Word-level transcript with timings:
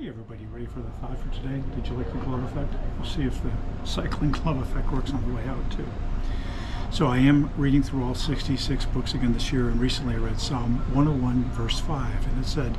Hey 0.00 0.08
everybody, 0.08 0.44
ready 0.52 0.66
for 0.66 0.80
the 0.80 0.90
thought 1.00 1.16
for 1.18 1.32
today? 1.32 1.62
Did 1.76 1.86
you 1.86 1.94
like 1.94 2.10
the 2.10 2.18
glove 2.18 2.42
effect? 2.42 2.74
We'll 2.96 3.08
see 3.08 3.22
if 3.22 3.40
the 3.44 3.52
cycling 3.86 4.32
glove 4.32 4.60
effect 4.60 4.90
works 4.90 5.12
on 5.12 5.24
the 5.28 5.36
way 5.36 5.44
out 5.44 5.70
too. 5.70 5.86
So 6.90 7.06
I 7.06 7.18
am 7.18 7.48
reading 7.56 7.80
through 7.80 8.02
all 8.02 8.16
66 8.16 8.86
books 8.86 9.14
again 9.14 9.34
this 9.34 9.52
year, 9.52 9.68
and 9.68 9.80
recently 9.80 10.14
I 10.14 10.18
read 10.18 10.40
Psalm 10.40 10.78
101 10.92 11.44
verse 11.52 11.78
5, 11.78 12.26
and 12.26 12.44
it 12.44 12.48
said, 12.48 12.76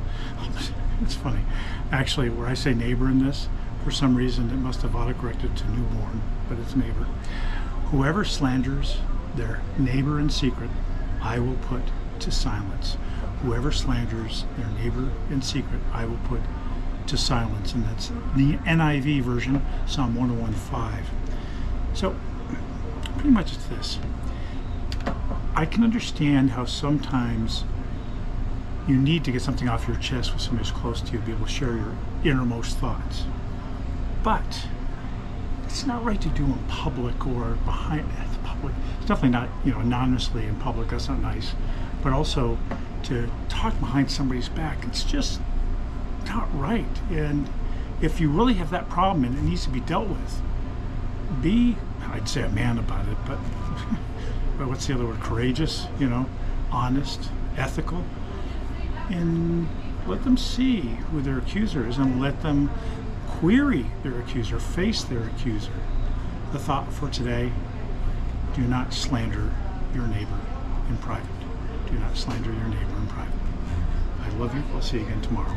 it's 1.02 1.14
funny, 1.14 1.40
actually 1.90 2.28
where 2.28 2.48
I 2.48 2.54
say 2.54 2.74
neighbor 2.74 3.08
in 3.08 3.24
this, 3.24 3.48
for 3.82 3.90
some 3.90 4.14
reason 4.14 4.50
it 4.50 4.56
must 4.56 4.82
have 4.82 4.92
autocorrected 4.92 5.56
to 5.56 5.70
newborn, 5.70 6.20
but 6.50 6.58
it's 6.58 6.76
neighbor. 6.76 7.06
Whoever 7.86 8.26
slanders 8.26 8.98
their 9.36 9.62
neighbor 9.78 10.20
in 10.20 10.28
secret, 10.28 10.70
I 11.22 11.38
will 11.38 11.56
put 11.62 11.82
to 12.20 12.30
silence. 12.30 12.98
Whoever 13.40 13.72
slanders 13.72 14.44
their 14.58 14.68
neighbor 14.68 15.10
in 15.30 15.40
secret, 15.40 15.80
I 15.94 16.04
will 16.04 16.20
put 16.28 16.42
to 17.08 17.16
silence. 17.16 17.72
And 17.72 17.84
that's 17.84 18.08
the 18.08 18.56
NIV 18.64 19.22
version, 19.22 19.64
Psalm 19.86 20.14
101.5. 20.14 21.04
So, 21.94 22.16
pretty 23.14 23.30
much 23.30 23.54
it's 23.54 23.66
this. 23.66 23.98
I 25.54 25.64
can 25.64 25.84
understand 25.84 26.50
how 26.50 26.64
sometimes 26.66 27.64
you 28.86 28.96
need 28.96 29.24
to 29.24 29.32
get 29.32 29.42
something 29.42 29.68
off 29.68 29.88
your 29.88 29.96
chest 29.96 30.32
with 30.32 30.42
somebody 30.42 30.68
who's 30.68 30.78
close 30.78 31.00
to 31.00 31.12
you 31.12 31.18
to 31.18 31.24
be 31.24 31.32
able 31.32 31.46
to 31.46 31.52
share 31.52 31.74
your 31.74 31.94
innermost 32.24 32.76
thoughts. 32.78 33.24
But 34.22 34.66
it's 35.64 35.86
not 35.86 36.04
right 36.04 36.20
to 36.20 36.28
do 36.28 36.44
in 36.44 36.58
public 36.68 37.26
or 37.26 37.52
behind 37.64 38.08
the 38.32 38.38
public. 38.40 38.74
It's 38.98 39.06
definitely 39.06 39.30
not, 39.30 39.48
you 39.64 39.72
know, 39.72 39.80
anonymously 39.80 40.46
in 40.46 40.56
public. 40.56 40.88
That's 40.88 41.08
not 41.08 41.20
nice. 41.20 41.52
But 42.02 42.12
also 42.12 42.58
to 43.04 43.30
talk 43.48 43.78
behind 43.80 44.10
somebody's 44.10 44.48
back. 44.48 44.84
It's 44.86 45.02
just 45.02 45.40
not 46.26 46.48
right. 46.58 46.84
And 47.10 47.48
if 48.00 48.20
you 48.20 48.30
really 48.30 48.54
have 48.54 48.70
that 48.70 48.88
problem 48.88 49.24
and 49.24 49.36
it 49.36 49.42
needs 49.42 49.64
to 49.64 49.70
be 49.70 49.80
dealt 49.80 50.08
with, 50.08 50.42
be, 51.42 51.76
I'd 52.08 52.28
say 52.28 52.42
a 52.42 52.48
man 52.48 52.78
about 52.78 53.08
it, 53.08 53.16
but, 53.26 53.38
but 54.58 54.68
what's 54.68 54.86
the 54.86 54.94
other 54.94 55.06
word? 55.06 55.20
Courageous, 55.20 55.86
you 55.98 56.08
know, 56.08 56.26
honest, 56.70 57.30
ethical, 57.56 58.04
and 59.10 59.68
let 60.06 60.22
them 60.24 60.36
see 60.36 60.80
who 61.10 61.20
their 61.20 61.38
accuser 61.38 61.86
is 61.86 61.98
and 61.98 62.20
let 62.20 62.42
them 62.42 62.70
query 63.26 63.86
their 64.02 64.18
accuser, 64.18 64.58
face 64.58 65.02
their 65.04 65.24
accuser. 65.24 65.72
The 66.52 66.58
thought 66.58 66.92
for 66.92 67.08
today 67.10 67.52
do 68.54 68.62
not 68.62 68.92
slander 68.92 69.52
your 69.94 70.06
neighbor 70.06 70.38
in 70.88 70.96
private. 70.98 71.28
Do 71.90 71.98
not 71.98 72.16
slander 72.16 72.52
your 72.52 72.68
neighbor 72.68 72.96
in 72.96 73.06
private. 73.08 73.34
I 74.22 74.28
love 74.36 74.54
you. 74.54 74.62
I'll 74.74 74.82
see 74.82 74.98
you 74.98 75.04
again 75.04 75.20
tomorrow. 75.20 75.56